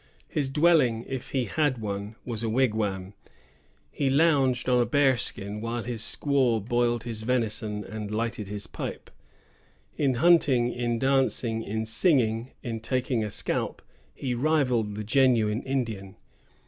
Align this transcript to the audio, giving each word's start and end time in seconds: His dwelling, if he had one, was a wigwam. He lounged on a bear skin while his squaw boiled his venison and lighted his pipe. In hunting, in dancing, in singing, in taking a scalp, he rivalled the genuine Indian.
His 0.27 0.49
dwelling, 0.49 1.05
if 1.07 1.29
he 1.29 1.45
had 1.45 1.77
one, 1.77 2.15
was 2.25 2.41
a 2.43 2.49
wigwam. 2.49 3.13
He 3.91 4.09
lounged 4.09 4.67
on 4.67 4.81
a 4.81 4.85
bear 4.87 5.15
skin 5.15 5.61
while 5.61 5.83
his 5.83 6.01
squaw 6.01 6.67
boiled 6.67 7.03
his 7.03 7.21
venison 7.21 7.83
and 7.83 8.09
lighted 8.09 8.47
his 8.47 8.65
pipe. 8.65 9.11
In 9.97 10.15
hunting, 10.15 10.73
in 10.73 10.97
dancing, 10.97 11.61
in 11.61 11.85
singing, 11.85 12.49
in 12.63 12.79
taking 12.79 13.23
a 13.23 13.29
scalp, 13.29 13.83
he 14.15 14.33
rivalled 14.33 14.95
the 14.95 15.03
genuine 15.03 15.61
Indian. 15.61 16.15